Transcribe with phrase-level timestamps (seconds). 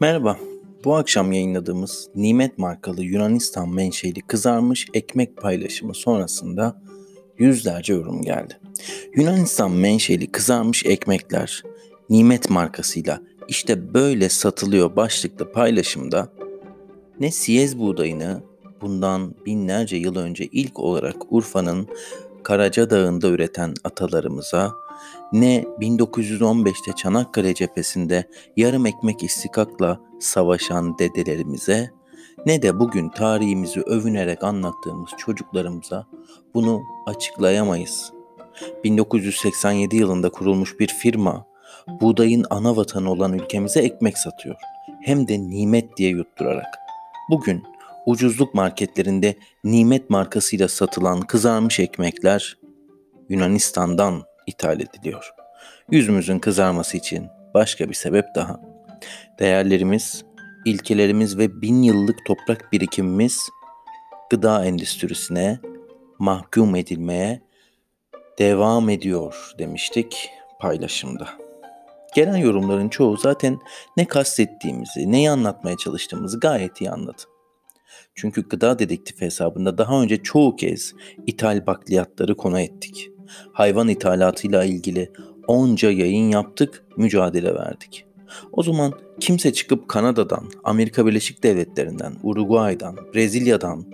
[0.00, 0.36] Merhaba.
[0.84, 6.82] Bu akşam yayınladığımız Nimet markalı Yunanistan menşeli kızarmış ekmek paylaşımı sonrasında
[7.38, 8.58] yüzlerce yorum geldi.
[9.14, 11.62] Yunanistan menşeli kızarmış ekmekler
[12.10, 16.32] Nimet markasıyla işte böyle satılıyor başlıklı paylaşımda
[17.20, 18.42] ne siyez buğdayını
[18.80, 21.88] bundan binlerce yıl önce ilk olarak Urfa'nın
[22.42, 24.72] Karaca Dağı'nda üreten atalarımıza
[25.32, 28.24] ne 1915'te Çanakkale cephesinde
[28.56, 31.90] yarım ekmek istikakla savaşan dedelerimize
[32.46, 36.06] ne de bugün tarihimizi övünerek anlattığımız çocuklarımıza
[36.54, 38.12] bunu açıklayamayız.
[38.84, 41.46] 1987 yılında kurulmuş bir firma
[42.00, 44.56] buğdayın ana vatanı olan ülkemize ekmek satıyor.
[45.02, 46.78] Hem de nimet diye yutturarak.
[47.30, 47.62] Bugün
[48.06, 52.58] ucuzluk marketlerinde nimet markasıyla satılan kızarmış ekmekler
[53.28, 55.30] Yunanistan'dan ithal ediliyor.
[55.90, 58.60] Yüzümüzün kızarması için başka bir sebep daha.
[59.38, 60.24] Değerlerimiz,
[60.64, 63.48] ilkelerimiz ve bin yıllık toprak birikimimiz
[64.30, 65.58] gıda endüstrisine
[66.18, 67.40] mahkum edilmeye
[68.38, 71.28] devam ediyor demiştik paylaşımda.
[72.14, 73.58] Gelen yorumların çoğu zaten
[73.96, 77.22] ne kastettiğimizi, neyi anlatmaya çalıştığımızı gayet iyi anladı.
[78.14, 80.94] Çünkü gıda dedektif hesabında daha önce çoğu kez
[81.26, 83.10] ithal bakliyatları konu ettik
[83.52, 85.12] hayvan ithalatıyla ilgili
[85.46, 88.04] onca yayın yaptık, mücadele verdik.
[88.52, 93.84] O zaman kimse çıkıp Kanada'dan, Amerika Birleşik Devletleri'nden, Uruguay'dan, Brezilya'dan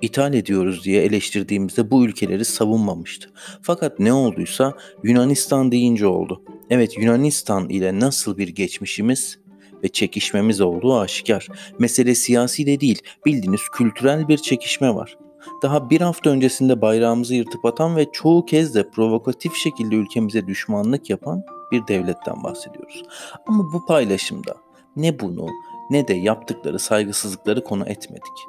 [0.00, 3.30] ithal ediyoruz diye eleştirdiğimizde bu ülkeleri savunmamıştı.
[3.62, 6.42] Fakat ne olduysa Yunanistan deyince oldu.
[6.70, 9.38] Evet Yunanistan ile nasıl bir geçmişimiz
[9.84, 11.48] ve çekişmemiz olduğu aşikar.
[11.78, 15.16] Mesele siyasi de değil, bildiğiniz kültürel bir çekişme var
[15.62, 21.10] daha bir hafta öncesinde bayrağımızı yırtıp atan ve çoğu kez de provokatif şekilde ülkemize düşmanlık
[21.10, 23.02] yapan bir devletten bahsediyoruz.
[23.46, 24.56] Ama bu paylaşımda
[24.96, 25.46] ne bunu
[25.90, 28.46] ne de yaptıkları saygısızlıkları konu etmedik.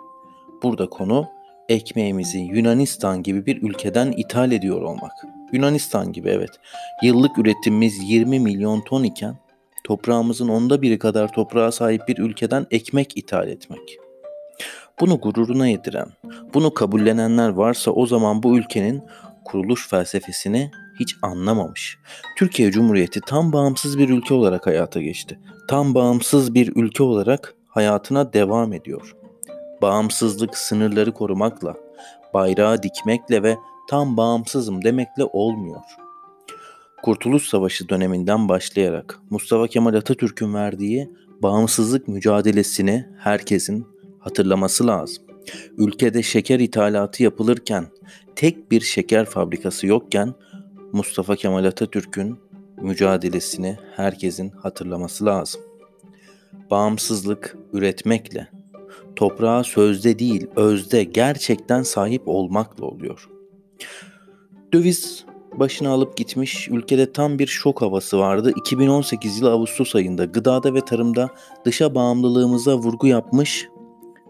[0.63, 1.27] Burada konu
[1.69, 5.11] ekmeğimizi Yunanistan gibi bir ülkeden ithal ediyor olmak.
[5.53, 6.49] Yunanistan gibi evet.
[7.03, 9.35] Yıllık üretimimiz 20 milyon ton iken
[9.83, 13.97] toprağımızın onda biri kadar toprağa sahip bir ülkeden ekmek ithal etmek.
[14.99, 16.07] Bunu gururuna yediren,
[16.53, 19.03] bunu kabullenenler varsa o zaman bu ülkenin
[19.45, 21.97] kuruluş felsefesini hiç anlamamış.
[22.37, 25.39] Türkiye Cumhuriyeti tam bağımsız bir ülke olarak hayata geçti.
[25.67, 29.15] Tam bağımsız bir ülke olarak hayatına devam ediyor.
[29.81, 31.75] Bağımsızlık sınırları korumakla,
[32.33, 33.57] bayrağı dikmekle ve
[33.89, 35.81] tam bağımsızım demekle olmuyor.
[37.03, 41.09] Kurtuluş Savaşı döneminden başlayarak Mustafa Kemal Atatürk'ün verdiği
[41.41, 43.87] bağımsızlık mücadelesini herkesin
[44.19, 45.23] hatırlaması lazım.
[45.77, 47.87] Ülkede şeker ithalatı yapılırken
[48.35, 50.33] tek bir şeker fabrikası yokken
[50.91, 52.39] Mustafa Kemal Atatürk'ün
[52.81, 55.61] mücadelesini herkesin hatırlaması lazım.
[56.71, 58.47] Bağımsızlık üretmekle,
[59.15, 63.29] toprağa sözde değil özde gerçekten sahip olmakla oluyor.
[64.73, 65.25] Döviz
[65.59, 68.53] başını alıp gitmiş, ülkede tam bir şok havası vardı.
[68.55, 71.29] 2018 yılı Ağustos ayında gıdada ve tarımda
[71.65, 73.67] dışa bağımlılığımıza vurgu yapmış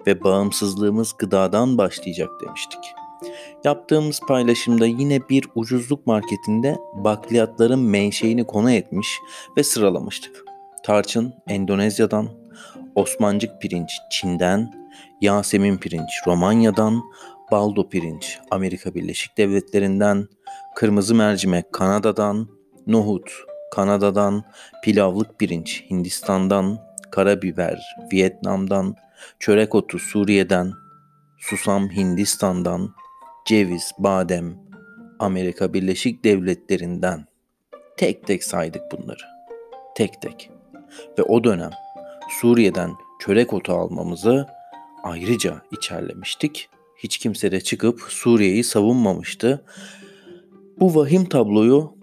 [0.07, 2.79] ve bağımsızlığımız gıdadan başlayacak demiştik.
[3.63, 9.19] Yaptığımız paylaşımda yine bir ucuzluk marketinde bakliyatların menşeini konu etmiş
[9.57, 10.45] ve sıralamıştık.
[10.83, 12.27] Tarçın Endonezya'dan,
[12.95, 14.73] Osmancık pirinç Çin'den,
[15.21, 17.01] Yasemin pirinç Romanya'dan,
[17.51, 20.27] baldo pirinç Amerika Birleşik Devletleri'nden,
[20.75, 22.47] kırmızı mercimek Kanada'dan,
[22.87, 23.31] nohut
[23.71, 24.43] Kanada'dan,
[24.83, 26.79] pilavlık pirinç Hindistan'dan,
[27.11, 27.79] karabiber
[28.13, 28.95] Vietnam'dan,
[29.39, 30.73] çörek otu Suriye'den,
[31.39, 32.95] susam Hindistan'dan,
[33.45, 34.57] ceviz, badem
[35.19, 37.25] Amerika Birleşik Devletleri'nden
[37.97, 39.23] tek tek saydık bunları.
[39.95, 40.51] Tek tek.
[41.19, 41.71] Ve o dönem
[42.41, 44.47] Suriye'den çörek otu almamızı
[45.03, 46.69] ayrıca içerlemiştik.
[47.03, 49.63] Hiç kimse de çıkıp Suriye'yi savunmamıştı.
[50.79, 51.95] Bu vahim tabloyu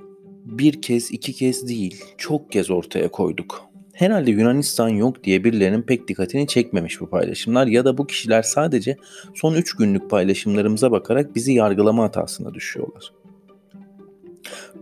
[0.44, 3.68] bir kez iki kez değil çok kez ortaya koyduk.
[3.92, 8.96] Herhalde Yunanistan yok diye birilerinin pek dikkatini çekmemiş bu paylaşımlar ya da bu kişiler sadece
[9.34, 13.12] son 3 günlük paylaşımlarımıza bakarak bizi yargılama hatasına düşüyorlar.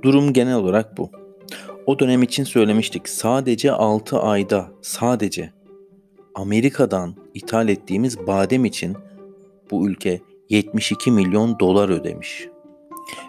[0.03, 1.11] Durum genel olarak bu.
[1.87, 3.09] O dönem için söylemiştik.
[3.09, 5.53] Sadece 6 ayda sadece
[6.35, 8.97] Amerika'dan ithal ettiğimiz badem için
[9.71, 12.49] bu ülke 72 milyon dolar ödemiş.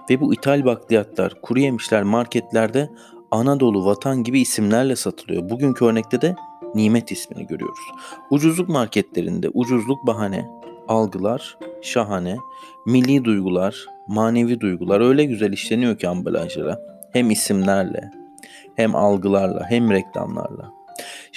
[0.10, 2.90] Ve bu ithal bakliyatlar, kuru yemişler marketlerde
[3.32, 5.50] Anadolu, Vatan gibi isimlerle satılıyor.
[5.50, 6.36] Bugünkü örnekte de
[6.76, 7.80] Nimet ismini görüyoruz.
[8.32, 10.46] Ucuzluk marketlerinde ucuzluk bahane,
[10.88, 12.38] algılar şahane,
[12.86, 16.80] milli duygular, manevi duygular öyle güzel işleniyor ki ambalajlara.
[17.14, 18.12] Hem isimlerle,
[18.76, 20.77] hem algılarla, hem reklamlarla.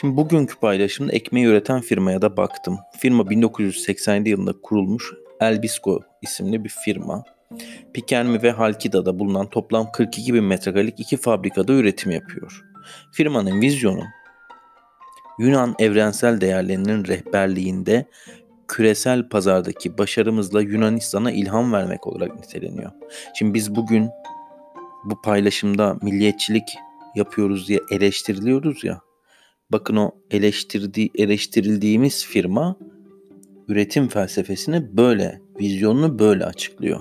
[0.01, 2.79] Şimdi bugünkü paylaşımda ekmeği üreten firmaya da baktım.
[2.99, 7.25] Firma 1987 yılında kurulmuş Elbisco isimli bir firma.
[7.95, 12.65] Pikermi ve Halkida'da bulunan toplam 42 bin metrekarelik iki fabrikada üretim yapıyor.
[13.13, 14.03] Firmanın vizyonu
[15.39, 18.07] Yunan evrensel değerlerinin rehberliğinde
[18.69, 22.91] küresel pazardaki başarımızla Yunanistan'a ilham vermek olarak niteleniyor.
[23.35, 24.09] Şimdi biz bugün
[25.05, 26.69] bu paylaşımda milliyetçilik
[27.15, 29.10] yapıyoruz diye eleştiriliyoruz ya.
[29.73, 32.77] Bakın o eleştirdi, eleştirildiğimiz firma
[33.69, 37.01] üretim felsefesini böyle, vizyonunu böyle açıklıyor.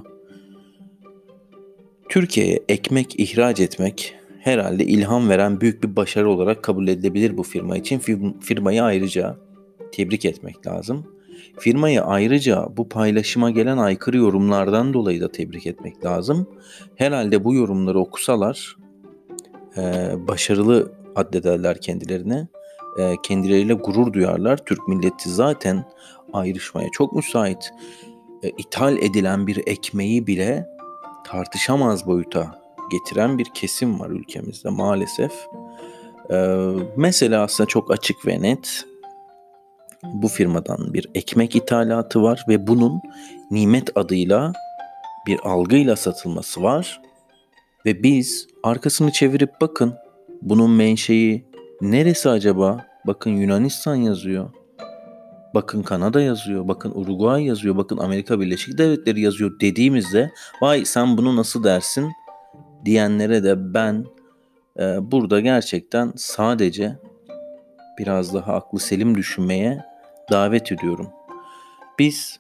[2.10, 7.78] Türkiye'ye ekmek ihraç etmek herhalde ilham veren büyük bir başarı olarak kabul edilebilir bu firma
[7.78, 8.00] için.
[8.40, 9.38] Firmayı ayrıca
[9.92, 11.06] tebrik etmek lazım.
[11.60, 16.48] Firmayı ayrıca bu paylaşıma gelen aykırı yorumlardan dolayı da tebrik etmek lazım.
[16.96, 18.78] Herhalde bu yorumları okusalar
[20.28, 22.48] başarılı addederler kendilerine.
[23.00, 24.58] E, kendileriyle gurur duyarlar.
[24.58, 25.86] Türk milleti zaten
[26.34, 27.74] ayrışmaya çok müsait.
[28.44, 30.70] E, ithal edilen bir ekmeği bile
[31.26, 32.62] tartışamaz boyuta
[32.92, 35.32] getiren bir kesim var ülkemizde maalesef.
[36.32, 36.58] Ee,
[36.96, 38.86] mesela aslında çok açık ve net
[40.04, 43.02] bu firmadan bir ekmek ithalatı var ve bunun
[43.52, 44.54] nimet adıyla
[45.28, 47.02] bir algıyla satılması var.
[47.86, 49.96] Ve biz arkasını çevirip bakın
[50.42, 51.46] bunun menşei
[51.82, 52.89] neresi acaba?
[53.08, 54.50] Bakın Yunanistan yazıyor.
[55.54, 60.32] Bakın Kanada yazıyor, bakın Uruguay yazıyor, bakın Amerika Birleşik Devletleri yazıyor dediğimizde
[60.62, 62.12] vay sen bunu nasıl dersin
[62.86, 64.06] diyenlere de ben
[64.80, 67.00] e, burada gerçekten sadece
[67.98, 69.86] biraz daha aklı selim düşünmeye
[70.32, 71.10] davet ediyorum.
[72.00, 72.40] Biz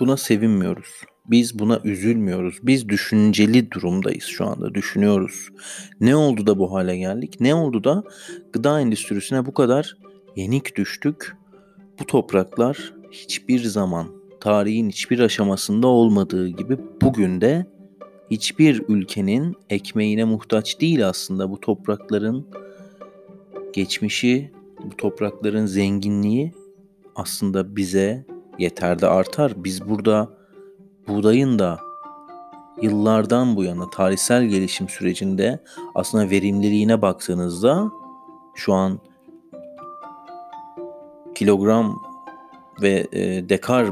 [0.00, 1.13] buna sevinmiyoruz.
[1.30, 2.58] Biz buna üzülmüyoruz.
[2.62, 4.74] Biz düşünceli durumdayız şu anda.
[4.74, 5.48] Düşünüyoruz.
[6.00, 7.40] Ne oldu da bu hale geldik?
[7.40, 8.04] Ne oldu da
[8.52, 9.96] gıda endüstrisine bu kadar
[10.36, 11.36] yenik düştük?
[12.00, 14.06] Bu topraklar hiçbir zaman
[14.40, 17.66] tarihin hiçbir aşamasında olmadığı gibi bugün de
[18.30, 22.46] hiçbir ülkenin ekmeğine muhtaç değil aslında bu toprakların
[23.72, 24.52] geçmişi,
[24.84, 26.52] bu toprakların zenginliği
[27.16, 28.26] aslında bize
[28.58, 29.52] yeter de artar.
[29.64, 30.43] Biz burada
[31.08, 31.80] buğdayın da
[32.82, 35.62] yıllardan bu yana tarihsel gelişim sürecinde
[35.94, 37.90] aslında verimliliğine baktığınızda
[38.54, 39.00] şu an
[41.34, 42.02] kilogram
[42.82, 43.86] ve e, dekar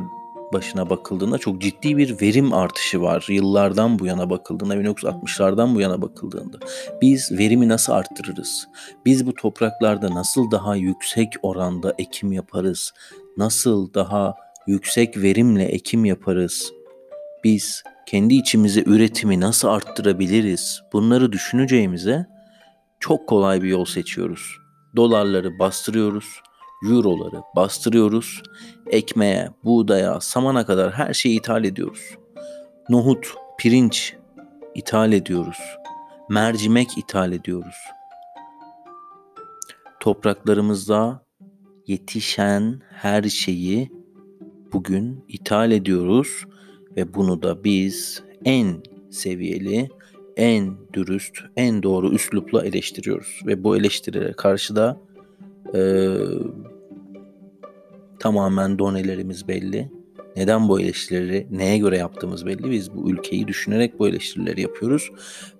[0.52, 3.26] başına bakıldığında çok ciddi bir verim artışı var.
[3.28, 6.58] Yıllardan bu yana bakıldığında, 1960'lardan bu yana bakıldığında.
[7.02, 8.68] Biz verimi nasıl arttırırız?
[9.06, 12.92] Biz bu topraklarda nasıl daha yüksek oranda ekim yaparız?
[13.36, 14.34] Nasıl daha
[14.66, 16.72] yüksek verimle ekim yaparız?
[17.44, 20.82] Biz kendi içimize üretimi nasıl arttırabiliriz?
[20.92, 22.26] Bunları düşüneceğimize
[23.00, 24.58] çok kolay bir yol seçiyoruz.
[24.96, 26.42] Dolarları bastırıyoruz
[26.82, 28.42] euroları bastırıyoruz.
[28.86, 32.16] Ekmeğe, buğdaya, samana kadar her şeyi ithal ediyoruz.
[32.88, 34.16] Nohut, pirinç
[34.74, 35.58] ithal ediyoruz.
[36.28, 37.76] Mercimek ithal ediyoruz.
[40.00, 41.24] Topraklarımızda
[41.86, 43.92] yetişen her şeyi
[44.72, 46.44] bugün ithal ediyoruz
[46.96, 49.88] ve bunu da biz en seviyeli,
[50.36, 55.00] en dürüst, en doğru üslupla eleştiriyoruz ve bu eleştirilere karşı da
[55.74, 55.80] e,
[58.18, 59.92] Tamamen donelerimiz belli.
[60.36, 62.70] Neden bu eleştirileri neye göre yaptığımız belli.
[62.70, 65.10] Biz bu ülkeyi düşünerek bu eleştirileri yapıyoruz.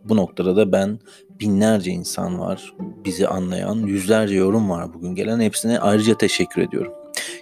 [0.04, 0.98] Bu noktada da ben
[1.40, 5.40] binlerce insan var bizi anlayan, yüzlerce yorum var bugün gelen.
[5.40, 6.92] Hepsine ayrıca teşekkür ediyorum.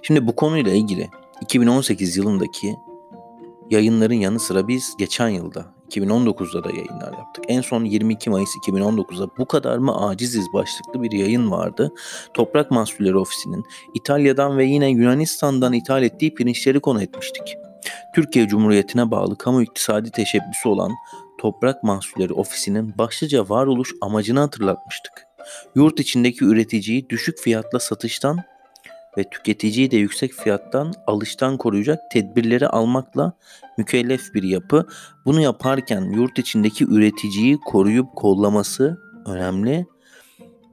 [0.03, 1.09] Şimdi bu konuyla ilgili
[1.43, 2.75] 2018 yılındaki
[3.71, 7.45] yayınların yanı sıra biz geçen yılda 2019'da da yayınlar yaptık.
[7.49, 11.93] En son 22 Mayıs 2019'da bu kadar mı aciziz başlıklı bir yayın vardı.
[12.35, 17.57] Toprak Mahsulleri Ofisi'nin İtalya'dan ve yine Yunanistan'dan ithal ettiği pirinçleri konu etmiştik.
[18.15, 20.93] Türkiye Cumhuriyeti'ne bağlı kamu iktisadi teşebbüsü olan
[21.39, 25.13] Toprak Mahsulleri Ofisi'nin başlıca varoluş amacını hatırlatmıştık.
[25.75, 28.39] Yurt içindeki üreticiyi düşük fiyatla satıştan
[29.19, 33.33] ve tüketiciyi de yüksek fiyattan alıştan koruyacak tedbirleri almakla
[33.79, 34.87] mükellef bir yapı.
[35.25, 39.87] Bunu yaparken yurt içindeki üreticiyi koruyup kollaması önemli.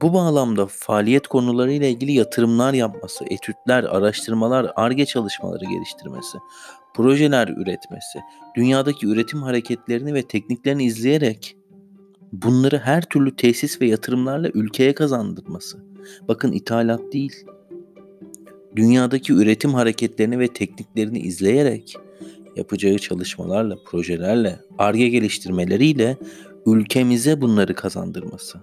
[0.02, 6.38] Bu bağlamda faaliyet konularıyla ilgili yatırımlar yapması, etütler, araştırmalar, ARGE çalışmaları geliştirmesi,
[6.94, 8.18] projeler üretmesi,
[8.56, 11.56] dünyadaki üretim hareketlerini ve tekniklerini izleyerek
[12.32, 15.78] bunları her türlü tesis ve yatırımlarla ülkeye kazandırması.
[16.28, 17.46] Bakın ithalat değil,
[18.78, 21.96] dünyadaki üretim hareketlerini ve tekniklerini izleyerek
[22.56, 26.16] yapacağı çalışmalarla, projelerle, arge geliştirmeleriyle
[26.66, 28.58] ülkemize bunları kazandırması.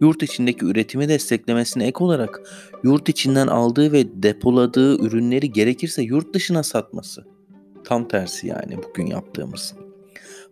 [0.00, 2.40] yurt içindeki üretimi desteklemesine ek olarak
[2.84, 7.24] yurt içinden aldığı ve depoladığı ürünleri gerekirse yurt dışına satması.
[7.84, 9.74] Tam tersi yani bugün yaptığımız.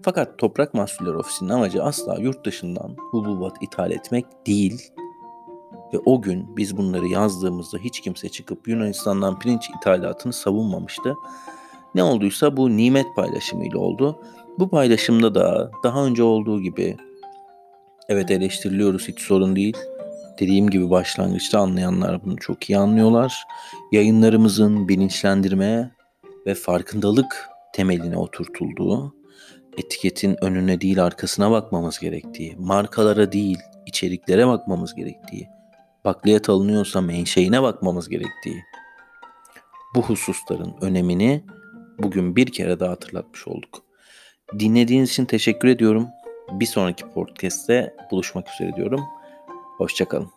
[0.03, 4.91] Fakat Toprak Mahsulleri Ofisi'nin amacı asla yurt dışından hububat ithal etmek değil.
[5.93, 11.15] Ve o gün biz bunları yazdığımızda hiç kimse çıkıp Yunanistan'dan pirinç ithalatını savunmamıştı.
[11.95, 14.21] Ne olduysa bu nimet paylaşımıyla oldu.
[14.59, 16.97] Bu paylaşımda da daha önce olduğu gibi
[18.09, 19.77] evet eleştiriliyoruz hiç sorun değil.
[20.39, 23.45] Dediğim gibi başlangıçta anlayanlar bunu çok iyi anlıyorlar.
[23.93, 25.91] Yayınlarımızın bilinçlendirme
[26.47, 29.15] ve farkındalık temeline oturtulduğu,
[29.77, 35.49] etiketin önüne değil arkasına bakmamız gerektiği, markalara değil içeriklere bakmamız gerektiği,
[36.07, 38.65] bakliyat alınıyorsa menşeine bakmamız gerektiği,
[39.95, 41.45] bu hususların önemini
[41.99, 43.83] bugün bir kere daha hatırlatmış olduk.
[44.59, 46.09] Dinlediğiniz için teşekkür ediyorum.
[46.53, 49.01] Bir sonraki podcast'te buluşmak üzere diyorum.
[49.79, 50.36] Hoşçakalın.